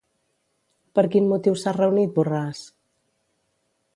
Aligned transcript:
Per 0.99 1.03
quin 1.15 1.27
motiu 1.33 1.59
s'ha 1.65 1.75
reunit 1.77 2.17
Borràs? 2.17 2.65